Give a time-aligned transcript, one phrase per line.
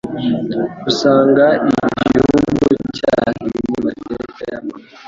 [0.89, 1.45] Usanga
[2.01, 2.37] igihugu
[2.95, 4.87] cyatamye, Mateka ya Mahame